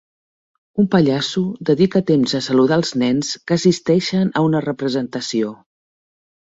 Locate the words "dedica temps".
1.71-2.33